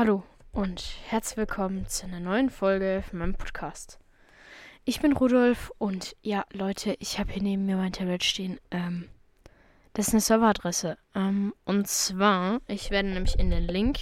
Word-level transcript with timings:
Hallo 0.00 0.22
und 0.52 0.82
herzlich 1.08 1.36
willkommen 1.36 1.86
zu 1.86 2.06
einer 2.06 2.20
neuen 2.20 2.48
Folge 2.48 3.04
von 3.06 3.18
meinem 3.18 3.34
Podcast. 3.34 3.98
Ich 4.86 5.02
bin 5.02 5.12
Rudolf 5.12 5.70
und 5.76 6.16
ja, 6.22 6.46
Leute, 6.54 6.96
ich 7.00 7.18
habe 7.18 7.30
hier 7.30 7.42
neben 7.42 7.66
mir 7.66 7.76
mein 7.76 7.92
Tablet 7.92 8.24
stehen. 8.24 8.58
Ähm, 8.70 9.10
das 9.92 10.08
ist 10.08 10.14
eine 10.14 10.22
Serveradresse. 10.22 10.96
Ähm, 11.14 11.52
und 11.66 11.86
zwar, 11.86 12.62
ich 12.66 12.90
werde 12.90 13.10
nämlich 13.10 13.38
in 13.38 13.50
den 13.50 13.64
Link, 13.64 13.98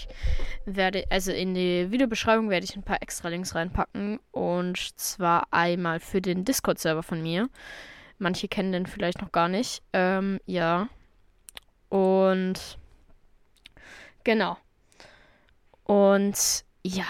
werde, 0.67 1.03
also 1.11 1.33
in 1.33 1.55
die 1.55 1.91
Videobeschreibung 1.91 2.49
werde 2.49 2.63
ich 2.63 2.77
ein 2.77 2.85
paar 2.85 3.03
extra 3.03 3.29
Links 3.29 3.57
reinpacken. 3.57 4.21
Und 4.31 4.79
zwar 5.01 5.49
einmal 5.51 5.99
für 5.99 6.21
den 6.21 6.45
Discord-Server 6.45 7.03
von 7.03 7.21
mir. 7.21 7.51
Manche 8.19 8.47
kennen 8.47 8.71
den 8.71 8.87
vielleicht 8.87 9.21
noch 9.21 9.33
gar 9.33 9.49
nicht. 9.49 9.83
Ähm, 9.93 10.39
ja. 10.47 10.89
Und 11.89 12.79
genau. 14.23 14.59
Und 15.89 16.67
ja, 16.85 17.07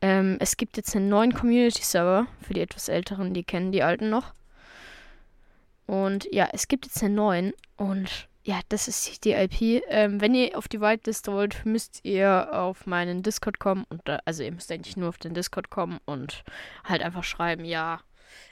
ähm, 0.00 0.36
es 0.38 0.56
gibt 0.56 0.76
jetzt 0.76 0.94
einen 0.94 1.08
neuen 1.08 1.34
Community-Server 1.34 2.28
für 2.40 2.54
die 2.54 2.60
etwas 2.60 2.88
älteren, 2.88 3.34
die 3.34 3.42
kennen 3.42 3.72
die 3.72 3.82
alten 3.82 4.08
noch. 4.08 4.34
Und 5.86 6.28
ja, 6.30 6.48
es 6.52 6.68
gibt 6.68 6.86
jetzt 6.86 7.02
einen 7.02 7.16
neuen 7.16 7.52
und 7.76 8.28
ja, 8.44 8.60
das 8.68 8.86
ist 8.86 9.24
die 9.24 9.32
IP. 9.32 9.82
Ähm, 9.88 10.20
wenn 10.20 10.34
ihr 10.34 10.56
auf 10.56 10.68
die 10.68 10.80
Whitelist 10.80 11.26
wollt, 11.26 11.66
müsst 11.66 12.04
ihr 12.04 12.50
auf 12.52 12.86
meinen 12.86 13.24
Discord 13.24 13.58
kommen 13.58 13.84
und 13.88 14.02
da, 14.04 14.20
also 14.24 14.44
ihr 14.44 14.52
müsst 14.52 14.70
eigentlich 14.70 14.96
nur 14.96 15.08
auf 15.08 15.18
den 15.18 15.34
Discord 15.34 15.70
kommen 15.70 15.98
und 16.04 16.44
halt 16.84 17.02
einfach 17.02 17.24
schreiben, 17.24 17.64
ja, 17.64 18.00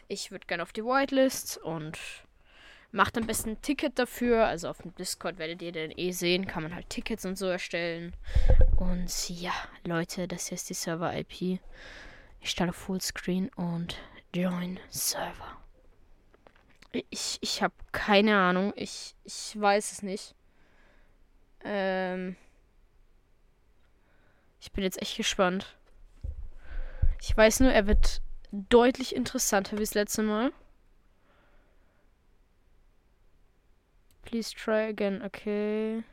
ich 0.09 0.33
würde 0.33 0.47
gerne 0.49 0.65
auf 0.65 0.73
die 0.73 0.85
Whitelist 0.85 1.59
und 1.59 1.99
macht 2.93 3.17
am 3.17 3.27
besten 3.27 3.51
ein 3.51 3.63
Ticket 3.63 3.99
dafür. 3.99 4.47
Also 4.47 4.69
auf 4.69 4.79
dem 4.79 4.95
Discord 4.95 5.39
werdet 5.39 5.63
ihr 5.63 5.73
den 5.73 5.93
eh 5.97 6.13
sehen, 6.13 6.47
kann 6.47 6.63
man 6.63 6.75
halt 6.75 6.89
Tickets 6.91 7.25
und 7.25 7.37
so 7.37 7.47
erstellen. 7.47 8.15
Und 8.77 9.29
ja, 9.29 9.53
Leute, 9.85 10.29
das 10.29 10.47
hier 10.49 10.57
ist 10.57 10.71
die 10.71 10.75
Server-IP. 10.75 11.61
Ich 12.41 12.51
starte 12.51 12.73
Fullscreen 12.73 13.49
und 13.57 13.97
Join 14.35 14.79
Server. 14.91 15.57
Ich, 17.11 17.39
ich 17.41 17.63
habe 17.63 17.75
keine 17.93 18.37
Ahnung. 18.37 18.73
Ich, 18.77 19.15
ich 19.25 19.59
weiß 19.59 19.93
es 19.93 20.03
nicht. 20.03 20.35
Ähm. 21.65 22.37
Ich 24.61 24.71
bin 24.73 24.85
jetzt 24.85 25.01
echt 25.01 25.17
gespannt. 25.17 25.77
Ich 27.21 27.37
weiß 27.37 27.61
nur, 27.61 27.73
er 27.73 27.87
wird 27.87 28.21
deutlich 28.53 29.15
interessanter 29.15 29.77
wie 29.77 29.83
das 29.83 29.95
letzte 29.95 30.23
Mal. 30.23 30.53
Please 34.33 34.51
try 34.51 34.81
again, 34.85 35.21
okay. 35.27 36.05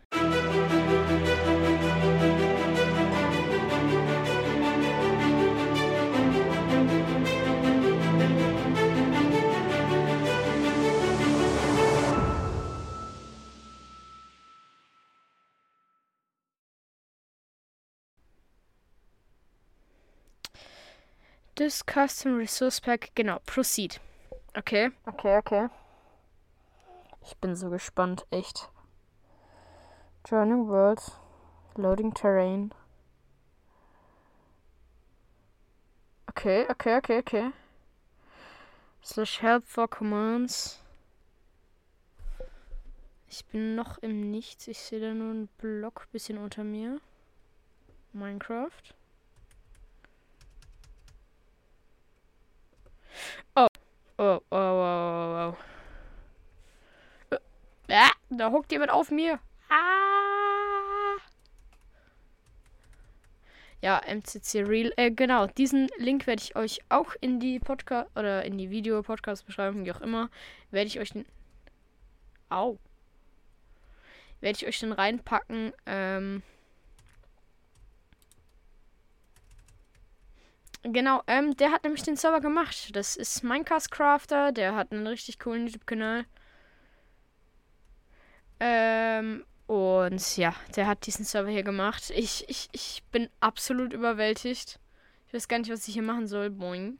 This 21.55 21.81
Custom 21.81 22.35
Resource 22.35 22.81
Pack, 22.81 23.11
genau, 23.15 23.39
Proceed. 23.45 23.99
Okay, 24.57 24.89
okay, 25.07 25.35
okay. 25.37 25.67
Ich 27.29 27.37
bin 27.37 27.55
so 27.55 27.69
gespannt, 27.69 28.25
echt. 28.31 28.71
Joining 30.27 30.67
World, 30.67 30.99
Loading 31.75 32.11
Terrain. 32.11 32.73
Okay, 36.27 36.65
okay, 36.71 36.97
okay, 36.97 37.19
okay. 37.19 37.51
Slash 39.03 39.43
Help 39.43 39.63
for 39.63 39.87
Commands. 39.87 40.81
Ich 43.27 43.45
bin 43.45 43.75
noch 43.75 43.99
im 43.99 44.31
Nichts. 44.31 44.67
Ich 44.67 44.79
sehe 44.79 44.99
da 44.99 45.13
nur 45.13 45.29
einen 45.29 45.49
Block 45.59 46.07
bisschen 46.11 46.39
unter 46.39 46.63
mir. 46.63 46.99
Minecraft. 48.11 48.95
Oh. 53.55 53.67
Oh, 54.17 54.39
oh, 54.49 54.51
oh, 54.51 55.51
oh, 55.51 55.53
oh. 55.53 55.78
Ah, 57.89 58.11
da 58.29 58.51
hockt 58.51 58.71
jemand 58.71 58.91
auf 58.91 59.09
mir. 59.09 59.39
Ah. 59.69 61.17
Ja, 63.81 64.01
MCC 64.05 64.63
Real. 64.67 64.93
Äh, 64.97 65.11
genau, 65.11 65.47
diesen 65.47 65.89
Link 65.97 66.27
werde 66.27 66.41
ich 66.41 66.55
euch 66.55 66.79
auch 66.89 67.15
in 67.21 67.39
die 67.39 67.59
Podcast 67.59 68.09
oder 68.15 68.43
in 68.45 68.57
die 68.57 68.69
Video-Podcast-Beschreibung, 68.69 69.85
wie 69.85 69.91
auch 69.91 70.01
immer, 70.01 70.29
werde 70.71 70.87
ich 70.87 70.99
euch 70.99 71.11
den. 71.11 71.25
Au. 72.49 72.77
Werde 74.41 74.57
ich 74.57 74.67
euch 74.67 74.79
den 74.79 74.91
reinpacken. 74.91 75.73
Ähm. 75.85 76.43
Genau, 80.83 81.23
ähm, 81.27 81.55
der 81.57 81.71
hat 81.71 81.83
nämlich 81.83 82.03
den 82.03 82.15
Server 82.15 82.39
gemacht. 82.41 82.95
Das 82.95 83.15
ist 83.15 83.43
Minecraft 83.43 83.89
Crafter, 83.89 84.51
der 84.51 84.75
hat 84.75 84.91
einen 84.91 85.07
richtig 85.07 85.39
coolen 85.39 85.67
YouTube-Kanal. 85.67 86.25
Ähm, 88.59 89.45
und 89.67 90.37
ja, 90.37 90.55
der 90.75 90.87
hat 90.87 91.05
diesen 91.05 91.25
Server 91.25 91.49
hier 91.49 91.63
gemacht. 91.63 92.09
Ich, 92.09 92.47
ich, 92.49 92.69
ich 92.71 93.03
bin 93.11 93.29
absolut 93.39 93.93
überwältigt. 93.93 94.79
Ich 95.27 95.33
weiß 95.33 95.47
gar 95.47 95.59
nicht, 95.59 95.71
was 95.71 95.87
ich 95.87 95.93
hier 95.93 96.03
machen 96.03 96.27
soll. 96.27 96.49
Boing. 96.49 96.97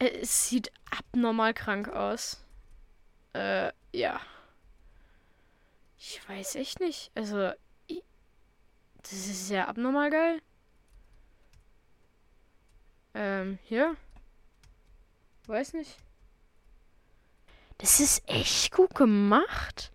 Es 0.00 0.48
sieht 0.48 0.72
abnormal 0.90 1.54
krank 1.54 1.88
aus. 1.88 2.44
Äh, 3.32 3.70
ja. 3.92 4.20
Ich 5.96 6.20
weiß 6.28 6.56
echt 6.56 6.80
nicht. 6.80 7.12
Also, 7.14 7.52
ich, 7.86 8.02
das 9.02 9.12
ist 9.12 9.50
ja 9.50 9.68
abnormal 9.68 10.10
geil. 10.10 10.42
Ähm, 13.14 13.58
hier? 13.62 13.96
Weiß 15.46 15.72
nicht. 15.74 15.96
Das 17.78 18.00
ist 18.00 18.28
echt 18.28 18.72
gut 18.72 18.94
gemacht. 18.94 19.92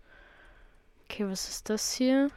Okay, 1.11 1.27
was 1.27 1.49
ist 1.49 1.69
das 1.69 1.91
hier? 1.93 2.29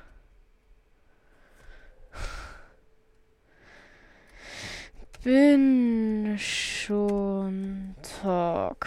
Bin 5.22 6.36
schon 6.38 7.94
Talk. 8.02 8.86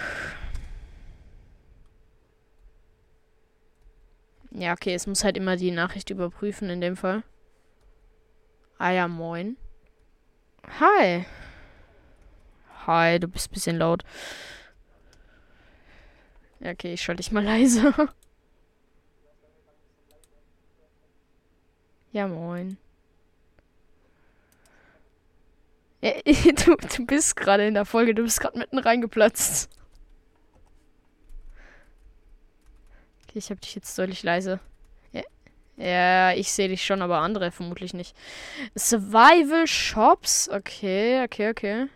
Ja, 4.50 4.74
okay, 4.74 4.96
es 4.96 5.06
muss 5.06 5.24
halt 5.24 5.38
immer 5.38 5.56
die 5.56 5.70
Nachricht 5.70 6.10
überprüfen 6.10 6.70
in 6.72 6.82
dem 6.82 6.98
Fall. 6.98 7.24
Ah 8.80 8.90
ja, 8.90 9.08
moin. 9.08 9.56
Hi. 10.80 11.26
Hi, 12.88 13.20
du 13.20 13.28
bist 13.28 13.50
ein 13.50 13.54
bisschen 13.54 13.78
laut. 13.78 14.04
Ja, 16.60 16.72
okay, 16.72 16.94
ich 16.94 17.04
schalte 17.04 17.22
dich 17.22 17.32
mal 17.32 17.44
leise. 17.46 17.94
Ja, 22.16 22.28
moin. 22.30 22.78
Ja, 26.02 26.12
du, 26.66 26.76
du 26.76 27.06
bist 27.06 27.36
gerade 27.36 27.68
in 27.68 27.74
der 27.74 27.84
Folge, 27.84 28.16
du 28.16 28.24
bist 28.24 28.40
gerade 28.40 28.58
mitten 28.58 28.80
reingeplatzt. 28.80 29.70
Okay, 33.24 33.40
ich 33.40 33.50
habe 33.50 33.60
dich 33.60 33.76
jetzt 33.76 33.98
deutlich 34.00 34.24
leise. 34.24 34.62
Ja, 35.12 35.24
ja 35.76 36.32
ich 36.34 36.54
sehe 36.54 36.70
dich 36.70 36.86
schon, 36.86 37.02
aber 37.02 37.18
andere 37.18 37.52
vermutlich 37.52 37.94
nicht. 37.94 38.16
Survival 38.78 39.68
Shops? 39.68 40.50
Okay, 40.50 41.22
okay, 41.26 41.50
okay. 41.50 41.88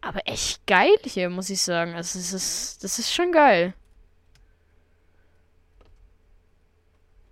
Aber 0.00 0.19
echt 0.30 0.66
geil 0.66 0.96
hier, 1.04 1.30
muss 1.30 1.50
ich 1.50 1.60
sagen. 1.60 1.94
Also, 1.94 2.18
das 2.18 2.32
ist, 2.32 2.84
das 2.84 2.98
ist 2.98 3.12
schon 3.12 3.32
geil. 3.32 3.74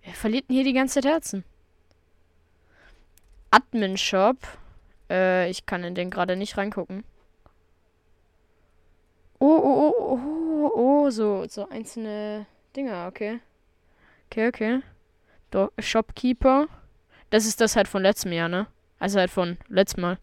Wer 0.02 0.14
verliert 0.14 0.48
denn 0.48 0.56
hier 0.56 0.64
die 0.64 0.72
ganze 0.72 0.94
Zeit 0.94 1.04
Herzen? 1.04 1.44
Admin 3.50 3.96
Shop. 3.96 4.36
Äh, 5.10 5.50
ich 5.50 5.66
kann 5.66 5.84
in 5.84 5.94
den 5.94 6.10
gerade 6.10 6.36
nicht 6.36 6.56
reingucken. 6.56 7.04
Oh, 9.40 9.46
oh, 9.46 9.94
oh, 9.96 10.18
oh, 10.18 10.70
oh, 10.74 11.10
so, 11.10 11.46
so 11.48 11.68
einzelne 11.68 12.46
Dinger, 12.74 13.06
okay. 13.06 13.40
Okay, 14.26 14.48
okay. 14.48 14.82
Do 15.50 15.70
Shopkeeper. 15.78 16.66
Das 17.30 17.46
ist 17.46 17.60
das 17.60 17.76
halt 17.76 17.88
von 17.88 18.02
letztem 18.02 18.32
Jahr, 18.32 18.48
ne? 18.48 18.66
Also 18.98 19.18
halt 19.18 19.30
von 19.30 19.56
letztem 19.68 20.02
Mal. 20.02 20.18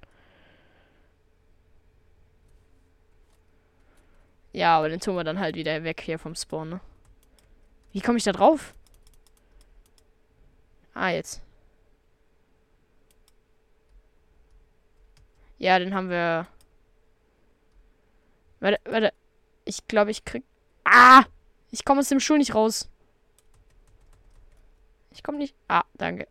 Ja, 4.56 4.78
aber 4.78 4.88
den 4.88 5.02
tun 5.02 5.18
wir 5.18 5.26
dann 5.26 5.42
halt 5.42 5.58
wieder 5.58 5.84
weg 5.84 6.00
hier 6.00 6.18
vom 6.18 6.34
Spawn, 6.34 6.70
ne? 6.70 6.80
Wie 7.92 8.00
komme 8.00 8.18
ich 8.18 8.24
da 8.24 8.32
drauf? 8.32 8.74
Ah, 10.94 11.10
jetzt. 11.10 11.42
Ja, 15.58 15.78
den 15.78 15.94
haben 15.94 16.10
wir. 16.10 16.48
Warte, 18.62 18.80
warte. 18.86 19.14
Ich 19.66 19.86
glaube, 19.90 20.12
ich 20.12 20.24
krieg. 20.24 20.46
Ah! 20.86 21.26
Ich 21.72 21.84
komme 21.84 22.00
aus 22.00 22.08
dem 22.08 22.22
Schuh 22.22 22.38
nicht 22.38 22.56
raus. 22.56 22.90
Ich 25.12 25.22
komme 25.22 25.38
nicht. 25.38 25.54
Ah, 25.68 25.84
danke. 25.96 26.30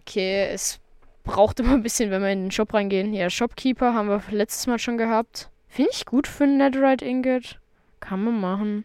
Okay, 0.00 0.46
es 0.46 0.80
braucht 1.28 1.60
immer 1.60 1.74
ein 1.74 1.82
bisschen, 1.82 2.10
wenn 2.10 2.22
wir 2.22 2.30
in 2.30 2.44
den 2.44 2.50
Shop 2.50 2.72
reingehen. 2.72 3.12
Ja, 3.12 3.28
Shopkeeper 3.28 3.92
haben 3.92 4.08
wir 4.08 4.22
letztes 4.30 4.66
Mal 4.66 4.78
schon 4.78 4.96
gehabt. 4.96 5.50
Finde 5.68 5.90
ich 5.92 6.06
gut 6.06 6.26
für 6.26 6.44
ein 6.44 6.56
Netherite 6.56 7.04
Ingot. 7.04 7.60
Kann 8.00 8.24
man 8.24 8.40
machen. 8.40 8.84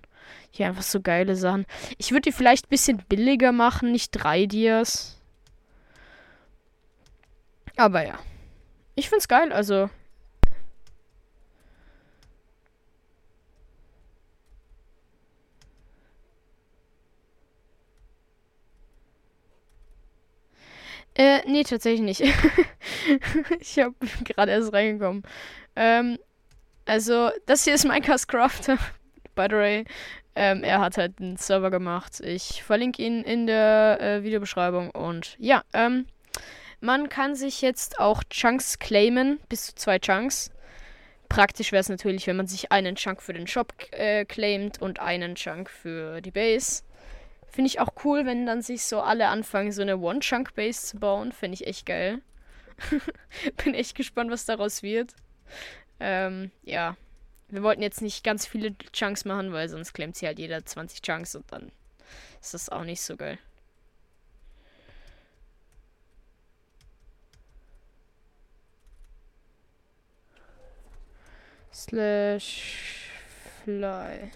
Hier 0.51 0.67
einfach 0.67 0.83
so 0.83 1.01
geile 1.01 1.35
Sachen. 1.35 1.65
Ich 1.97 2.11
würde 2.11 2.23
die 2.23 2.31
vielleicht 2.31 2.65
ein 2.65 2.69
bisschen 2.69 2.97
billiger 3.09 3.51
machen, 3.51 3.91
nicht 3.91 4.11
drei 4.11 4.45
Dias. 4.45 5.19
Aber 7.77 8.05
ja. 8.05 8.19
Ich 8.95 9.09
find's 9.09 9.27
geil, 9.27 9.51
also. 9.51 9.89
Äh, 21.15 21.41
nee, 21.47 21.63
tatsächlich 21.63 22.01
nicht. 22.01 22.21
ich 23.59 23.79
habe 23.79 23.93
gerade 24.23 24.51
erst 24.51 24.73
reingekommen. 24.73 25.23
Ähm, 25.75 26.17
also, 26.85 27.29
das 27.45 27.63
hier 27.63 27.75
ist 27.75 27.85
Minecraft 27.85 28.25
Crafter. 28.27 28.77
By 29.35 29.47
the 29.49 29.55
way, 29.55 29.85
ähm, 30.35 30.63
er 30.63 30.79
hat 30.79 30.97
halt 30.97 31.19
einen 31.19 31.37
Server 31.37 31.69
gemacht. 31.69 32.19
Ich 32.19 32.63
verlinke 32.63 33.01
ihn 33.01 33.23
in 33.23 33.47
der 33.47 33.99
äh, 34.01 34.23
Videobeschreibung. 34.23 34.91
Und 34.91 35.35
ja, 35.39 35.63
ähm, 35.73 36.05
man 36.81 37.09
kann 37.09 37.35
sich 37.35 37.61
jetzt 37.61 37.99
auch 37.99 38.23
Chunks 38.29 38.79
claimen, 38.79 39.39
bis 39.49 39.67
zu 39.67 39.75
zwei 39.75 39.99
Chunks. 39.99 40.51
Praktisch 41.29 41.71
wäre 41.71 41.81
es 41.81 41.89
natürlich, 41.89 42.27
wenn 42.27 42.35
man 42.35 42.47
sich 42.47 42.71
einen 42.71 42.95
Chunk 42.95 43.21
für 43.21 43.33
den 43.33 43.47
Shop 43.47 43.73
äh, 43.91 44.25
claimt 44.25 44.81
und 44.81 44.99
einen 44.99 45.35
Chunk 45.35 45.69
für 45.69 46.21
die 46.21 46.31
Base. 46.31 46.83
Finde 47.53 47.67
ich 47.67 47.79
auch 47.79 47.91
cool, 48.03 48.25
wenn 48.25 48.47
dann 48.47 48.63
sich 48.63 48.83
so 48.83 48.99
alle 49.01 49.27
anfangen, 49.27 49.71
so 49.71 49.83
eine 49.83 49.99
One-Chunk-Base 49.99 50.87
zu 50.87 50.97
bauen. 50.97 51.31
Finde 51.31 51.53
ich 51.53 51.67
echt 51.67 51.85
geil. 51.85 52.19
Bin 53.63 53.75
echt 53.75 53.93
gespannt, 53.95 54.31
was 54.31 54.45
daraus 54.45 54.81
wird. 54.81 55.13
Ähm, 55.99 56.49
ja. 56.63 56.97
Wir 57.49 57.61
wollten 57.61 57.83
jetzt 57.83 58.01
nicht 58.01 58.23
ganz 58.23 58.47
viele 58.47 58.75
Chunks 58.91 59.23
machen, 59.23 59.53
weil 59.53 59.69
sonst 59.69 59.93
klemmt 59.93 60.15
sie 60.15 60.25
halt 60.25 60.39
jeder 60.39 60.65
20 60.65 61.03
Chunks 61.03 61.35
und 61.35 61.45
dann 61.51 61.71
ist 62.41 62.55
das 62.55 62.69
auch 62.69 62.83
nicht 62.83 63.01
so 63.01 63.15
geil. 63.15 63.37
Slash 71.71 73.11
fly. 73.63 74.31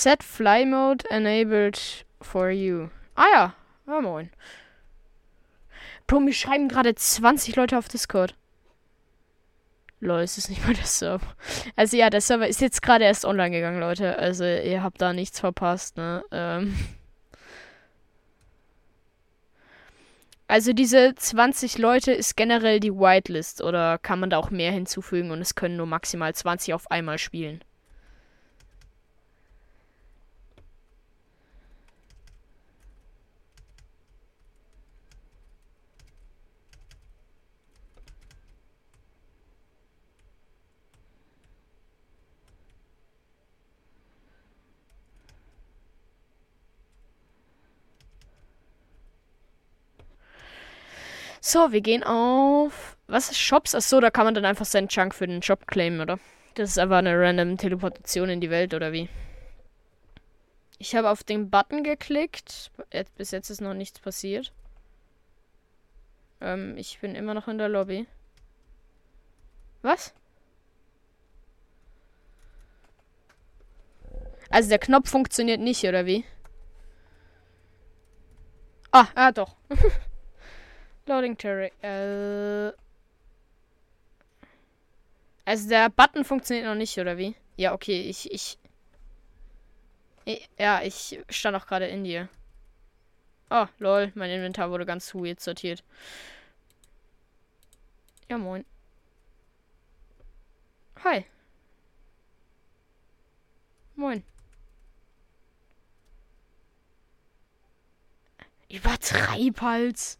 Set 0.00 0.22
Fly 0.22 0.64
Mode 0.64 1.04
enabled 1.10 2.06
for 2.22 2.48
you. 2.48 2.88
Ah 3.16 3.26
ja, 3.34 3.54
ja 3.86 4.00
moin. 4.00 4.30
Bro, 6.06 6.20
mir 6.20 6.32
schreiben 6.32 6.68
gerade 6.68 6.94
20 6.94 7.54
Leute 7.56 7.76
auf 7.76 7.88
Discord. 7.88 8.34
Lol, 10.00 10.20
es 10.20 10.38
ist 10.38 10.48
nicht 10.48 10.64
mal 10.64 10.72
der 10.72 10.86
Server. 10.86 11.34
Also 11.76 11.98
ja, 11.98 12.08
der 12.08 12.22
Server 12.22 12.48
ist 12.48 12.62
jetzt 12.62 12.80
gerade 12.80 13.04
erst 13.04 13.26
online 13.26 13.50
gegangen, 13.50 13.78
Leute. 13.78 14.18
Also 14.18 14.42
ihr 14.42 14.82
habt 14.82 15.02
da 15.02 15.12
nichts 15.12 15.38
verpasst, 15.38 15.98
ne? 15.98 16.24
Ähm. 16.30 16.74
Also 20.48 20.72
diese 20.72 21.14
20 21.14 21.76
Leute 21.76 22.12
ist 22.12 22.38
generell 22.38 22.80
die 22.80 22.94
Whitelist 22.94 23.62
oder 23.62 23.98
kann 23.98 24.18
man 24.18 24.30
da 24.30 24.38
auch 24.38 24.50
mehr 24.50 24.72
hinzufügen 24.72 25.30
und 25.30 25.42
es 25.42 25.54
können 25.54 25.76
nur 25.76 25.84
maximal 25.84 26.34
20 26.34 26.72
auf 26.72 26.90
einmal 26.90 27.18
spielen. 27.18 27.62
So, 51.50 51.72
wir 51.72 51.80
gehen 51.80 52.04
auf. 52.04 52.96
Was 53.08 53.32
ist 53.32 53.40
Shops? 53.40 53.74
Achso, 53.74 53.98
da 53.98 54.12
kann 54.12 54.24
man 54.24 54.36
dann 54.36 54.44
einfach 54.44 54.64
seinen 54.64 54.86
Chunk 54.86 55.16
für 55.16 55.26
den 55.26 55.42
Shop 55.42 55.66
claimen, 55.66 56.00
oder? 56.00 56.20
Das 56.54 56.70
ist 56.70 56.78
einfach 56.78 56.98
eine 56.98 57.20
random 57.20 57.58
Teleportation 57.58 58.28
in 58.28 58.40
die 58.40 58.50
Welt, 58.50 58.72
oder 58.72 58.92
wie? 58.92 59.08
Ich 60.78 60.94
habe 60.94 61.10
auf 61.10 61.24
den 61.24 61.50
Button 61.50 61.82
geklickt. 61.82 62.70
Bis 63.16 63.32
jetzt 63.32 63.50
ist 63.50 63.60
noch 63.60 63.74
nichts 63.74 63.98
passiert. 63.98 64.52
Ähm, 66.40 66.76
ich 66.76 67.00
bin 67.00 67.16
immer 67.16 67.34
noch 67.34 67.48
in 67.48 67.58
der 67.58 67.68
Lobby. 67.68 68.06
Was? 69.82 70.14
Also 74.50 74.68
der 74.68 74.78
Knopf 74.78 75.10
funktioniert 75.10 75.60
nicht, 75.60 75.82
oder 75.82 76.06
wie? 76.06 76.24
Ah, 78.92 79.08
ah 79.16 79.32
doch. 79.32 79.56
Loading 81.10 81.36
Terry. 81.36 81.72
Äh. 81.82 82.72
Also 85.44 85.68
der 85.68 85.90
Button 85.90 86.24
funktioniert 86.24 86.66
noch 86.66 86.76
nicht, 86.76 86.96
oder 86.98 87.18
wie? 87.18 87.34
Ja, 87.56 87.74
okay, 87.74 88.02
ich, 88.02 88.30
ich. 88.30 88.58
Ja, 90.56 90.82
ich 90.82 91.18
stand 91.28 91.56
auch 91.56 91.66
gerade 91.66 91.88
in 91.88 92.04
dir. 92.04 92.28
Oh, 93.50 93.66
lol, 93.80 94.12
mein 94.14 94.30
Inventar 94.30 94.70
wurde 94.70 94.86
ganz 94.86 95.12
weird 95.12 95.40
sortiert. 95.40 95.82
Ja, 98.28 98.38
moin. 98.38 98.64
Hi. 101.02 101.26
Moin. 103.96 104.22
Übertreib 108.68 109.60
halt. 109.60 110.19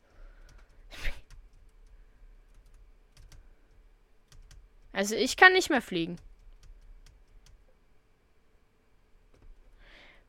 Also 4.92 5.14
ich 5.14 5.36
kann 5.36 5.52
nicht 5.52 5.70
mehr 5.70 5.82
fliegen. 5.82 6.16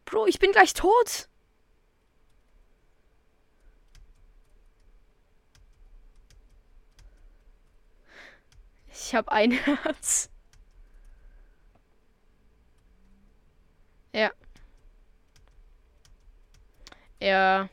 Bro, 0.05 0.27
ich 0.27 0.39
bin 0.39 0.51
gleich 0.51 0.73
tot. 0.73 1.27
Ich 8.93 9.15
habe 9.15 9.31
ein 9.31 9.51
Herz. 9.83 10.29
Ja. 14.13 14.31
Ja. 17.19 17.69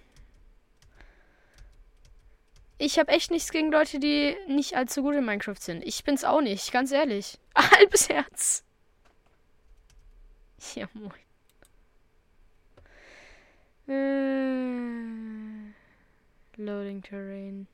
Ich 2.81 2.97
habe 2.99 3.11
echt 3.11 3.33
nichts 3.33 3.51
gegen 3.51 3.73
Leute, 3.73 3.99
die 3.99 4.37
nicht 4.47 4.77
allzu 4.77 5.03
gut 5.03 5.17
in 5.17 5.25
Minecraft 5.25 5.61
sind. 5.61 5.85
Ich 5.85 6.05
bin's 6.05 6.23
auch 6.25 6.41
nicht, 6.41 6.71
ganz 6.73 6.93
ehrlich. 6.93 7.39
Halbes 7.57 8.09
Herz. 8.09 8.65
Ja, 10.75 10.89
moin. 10.93 11.13
Äh, 13.87 13.93
loading 16.61 17.01
Terrain. 17.01 17.69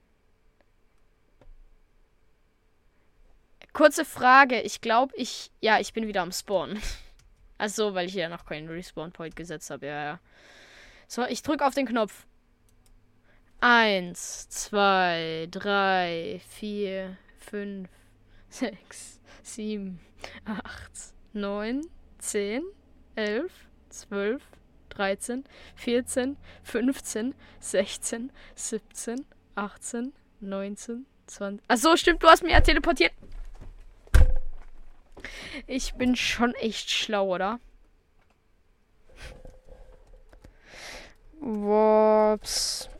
Kurze 3.72 4.04
Frage. 4.04 4.60
Ich 4.60 4.82
glaube, 4.82 5.14
ich. 5.16 5.50
Ja, 5.60 5.80
ich 5.80 5.94
bin 5.94 6.06
wieder 6.06 6.20
am 6.22 6.32
Spawn. 6.32 6.78
Also, 7.56 7.94
weil 7.94 8.08
ich 8.08 8.14
ja 8.14 8.28
noch 8.28 8.46
keinen 8.46 8.68
Respawn 8.68 9.12
Point 9.12 9.36
gesetzt 9.36 9.70
habe. 9.70 9.86
Ja, 9.86 10.04
ja. 10.04 10.18
So, 11.06 11.24
ich 11.24 11.40
drücke 11.40 11.64
auf 11.64 11.72
den 11.72 11.86
Knopf. 11.86 12.26
Eins, 13.66 14.46
zwei, 14.50 15.48
drei, 15.50 16.38
vier, 16.50 17.16
fünf, 17.38 17.88
sechs, 18.50 19.18
sieben, 19.42 20.00
acht, 20.44 20.92
neun, 21.32 21.80
zehn, 22.18 22.62
elf, 23.14 23.54
zwölf, 23.88 24.42
13, 24.90 25.44
14, 25.76 26.36
15, 26.62 27.34
16, 27.60 28.32
17, 28.54 29.24
18, 29.54 30.12
19, 30.40 31.06
20. 31.26 31.64
Achso, 31.66 31.96
stimmt, 31.96 32.22
du 32.22 32.26
hast 32.26 32.42
mich 32.42 32.52
ja 32.52 32.60
teleportiert. 32.60 33.14
Ich 35.66 35.94
bin 35.94 36.16
schon 36.16 36.54
echt 36.56 36.90
schlau, 36.90 37.34
oder? 37.34 37.60
Wops. 41.40 42.90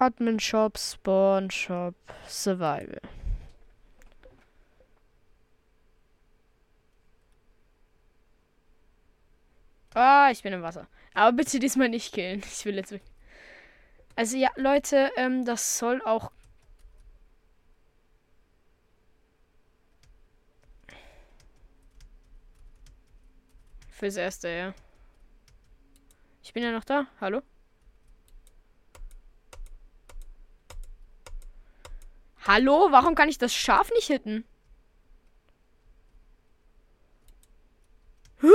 Admin 0.00 0.38
Shop, 0.38 0.78
Spawn 0.78 1.50
Shop, 1.50 1.94
Survival. 2.28 3.00
Ah, 9.94 10.30
ich 10.30 10.42
bin 10.42 10.52
im 10.52 10.62
Wasser. 10.62 10.86
Aber 11.14 11.36
bitte 11.36 11.58
diesmal 11.58 11.88
nicht 11.88 12.14
killen. 12.14 12.42
Ich 12.46 12.64
will 12.64 12.76
jetzt. 12.76 12.94
Also 14.14 14.36
ja, 14.36 14.50
Leute, 14.56 15.10
ähm, 15.16 15.44
das 15.44 15.78
soll 15.78 16.00
auch. 16.04 16.30
Fürs 23.90 24.16
Erste, 24.16 24.48
ja. 24.48 24.74
Ich 26.42 26.52
bin 26.52 26.62
ja 26.62 26.70
noch 26.70 26.84
da. 26.84 27.06
Hallo? 27.20 27.42
Hallo? 32.48 32.88
Warum 32.90 33.14
kann 33.14 33.28
ich 33.28 33.36
das 33.36 33.54
Schaf 33.54 33.90
nicht 33.90 34.06
hitten? 34.06 34.42
Hä? 38.40 38.46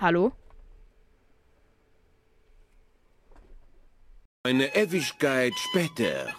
Hallo? 0.00 0.30
Eine 4.44 4.72
Ewigkeit 4.76 5.52
später. 5.56 6.32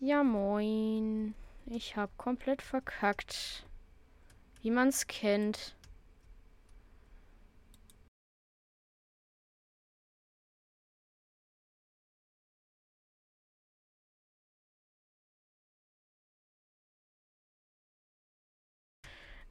Ja, 0.00 0.22
moin. 0.22 1.34
Ich 1.66 1.96
hab 1.96 2.16
komplett 2.16 2.62
verkackt. 2.62 3.66
Wie 4.64 4.70
man's 4.70 5.06
kennt. 5.06 5.74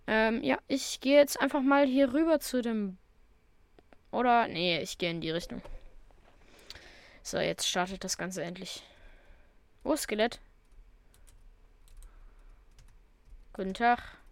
Ähm, 0.07 0.41
ja, 0.43 0.57
ich 0.67 0.99
gehe 0.99 1.15
jetzt 1.15 1.39
einfach 1.39 1.61
mal 1.61 1.85
hier 1.85 2.11
rüber 2.11 2.39
zu 2.39 2.63
dem. 2.63 2.97
Oder, 4.09 4.47
nee, 4.47 4.79
ich 4.81 4.97
gehe 4.97 5.11
in 5.11 5.21
die 5.21 5.29
Richtung. 5.29 5.61
So, 7.21 7.37
jetzt 7.37 7.67
startet 7.67 8.03
das 8.03 8.17
Ganze 8.17 8.43
endlich. 8.43 8.81
Oh, 9.83 9.95
Skelett. 9.95 10.39
Guten 13.53 13.75
Tag. 13.75 14.22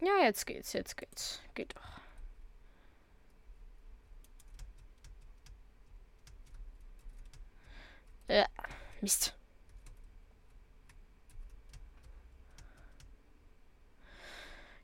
Ja, 0.00 0.22
jetzt 0.22 0.46
geht's, 0.46 0.72
jetzt 0.72 0.96
geht's. 0.96 1.40
Geht 1.54 1.74
doch. 1.76 2.00
Äh, 8.28 8.46
Mist. 9.02 9.34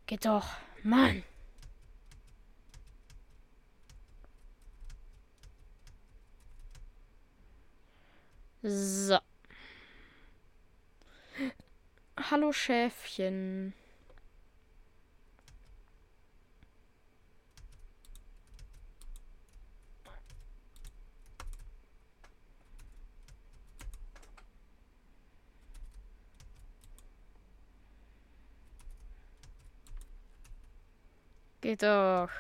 Geht 0.06 0.25
doch. 0.26 0.46
Mann. 0.82 1.25
So. 8.62 9.18
Hallo 12.18 12.52
Schäfchen. 12.52 13.73
Geht 31.66 31.82
doch. 31.82 32.30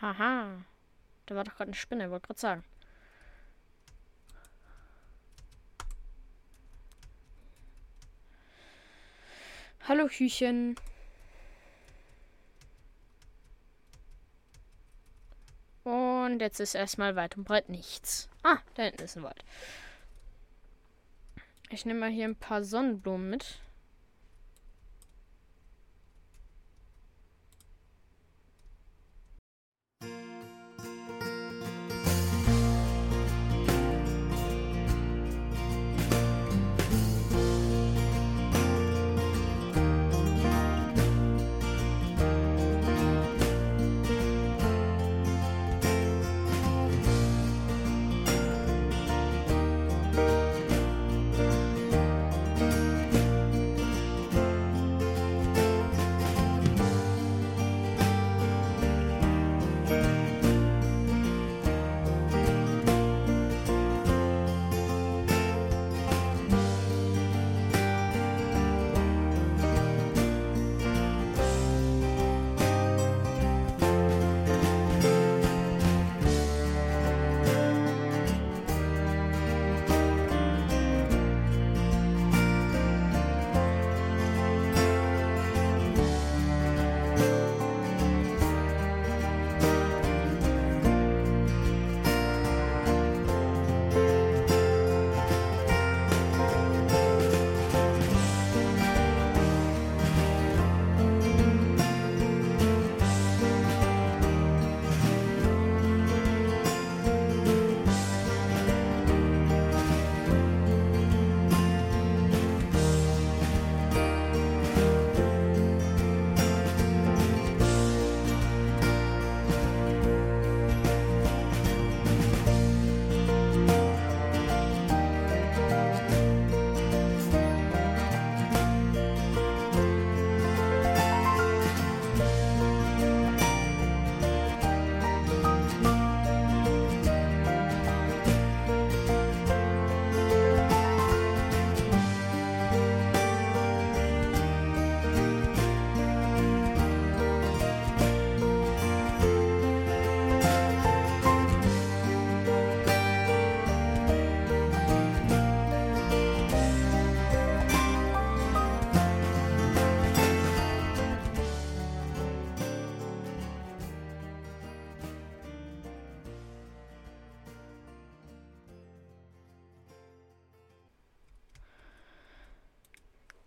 Haha. 0.00 0.64
Da 1.26 1.36
war 1.36 1.44
doch 1.44 1.52
gerade 1.52 1.68
eine 1.68 1.74
Spinne, 1.74 2.10
wollte 2.10 2.26
gerade 2.26 2.40
sagen. 2.40 2.64
Hallo 9.86 10.08
Hüchen. 10.08 10.74
Und 15.84 16.40
jetzt 16.40 16.58
ist 16.58 16.74
erstmal 16.74 17.14
weit 17.14 17.36
und 17.36 17.44
breit 17.44 17.68
nichts. 17.68 18.28
Ah, 18.50 18.62
da 18.76 18.84
hinten 18.84 19.02
ist 19.02 19.14
ein 19.14 19.22
Wald. 19.24 19.44
Ich 21.68 21.84
nehme 21.84 22.00
mal 22.00 22.08
hier 22.08 22.24
ein 22.24 22.34
paar 22.34 22.64
Sonnenblumen 22.64 23.28
mit. 23.28 23.60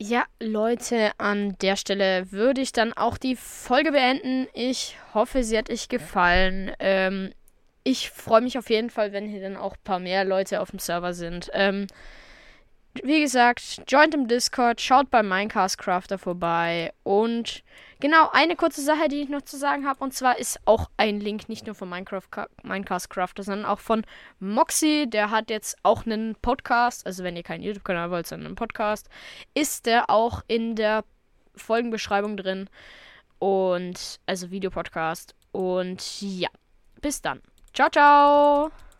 Ja, 0.01 0.25
Leute, 0.39 1.11
an 1.19 1.55
der 1.61 1.75
Stelle 1.75 2.31
würde 2.31 2.59
ich 2.61 2.71
dann 2.71 2.91
auch 2.91 3.19
die 3.19 3.35
Folge 3.35 3.91
beenden. 3.91 4.47
Ich 4.51 4.97
hoffe, 5.13 5.43
sie 5.43 5.55
hat 5.55 5.69
euch 5.69 5.89
gefallen. 5.89 6.71
Ähm, 6.79 7.31
ich 7.83 8.09
freue 8.09 8.41
mich 8.41 8.57
auf 8.57 8.71
jeden 8.71 8.89
Fall, 8.89 9.13
wenn 9.13 9.27
hier 9.27 9.41
dann 9.41 9.57
auch 9.57 9.73
ein 9.73 9.83
paar 9.83 9.99
mehr 9.99 10.25
Leute 10.25 10.59
auf 10.59 10.71
dem 10.71 10.79
Server 10.79 11.13
sind. 11.13 11.51
Ähm, 11.53 11.85
wie 13.03 13.21
gesagt, 13.21 13.81
joint 13.87 14.13
im 14.13 14.27
Discord, 14.27 14.81
schaut 14.81 15.09
bei 15.09 15.23
Minecast 15.23 15.77
Crafter 15.77 16.17
vorbei 16.17 16.93
und 17.03 17.63
genau, 17.99 18.29
eine 18.31 18.55
kurze 18.55 18.81
Sache, 18.81 19.07
die 19.07 19.21
ich 19.21 19.29
noch 19.29 19.43
zu 19.43 19.57
sagen 19.57 19.87
habe, 19.87 20.03
und 20.03 20.13
zwar 20.13 20.37
ist 20.39 20.59
auch 20.65 20.89
ein 20.97 21.19
Link 21.19 21.47
nicht 21.47 21.65
nur 21.65 21.75
von 21.75 21.89
Minecraft 21.89 22.27
Minecast 22.63 23.09
Crafter, 23.09 23.43
sondern 23.43 23.65
auch 23.65 23.79
von 23.79 24.03
Moxie, 24.39 25.09
der 25.09 25.31
hat 25.31 25.49
jetzt 25.49 25.77
auch 25.83 26.05
einen 26.05 26.35
Podcast, 26.41 27.05
also 27.05 27.23
wenn 27.23 27.37
ihr 27.37 27.43
keinen 27.43 27.63
YouTube-Kanal 27.63 28.11
wollt, 28.11 28.27
sondern 28.27 28.47
einen 28.47 28.55
Podcast, 28.55 29.09
ist 29.53 29.85
der 29.85 30.09
auch 30.09 30.43
in 30.47 30.75
der 30.75 31.05
Folgenbeschreibung 31.55 32.35
drin 32.37 32.69
und 33.39 34.19
also 34.25 34.51
Videopodcast 34.51 35.35
und 35.51 36.21
ja, 36.21 36.49
bis 37.01 37.21
dann. 37.21 37.41
Ciao, 37.73 37.89
ciao! 37.89 38.90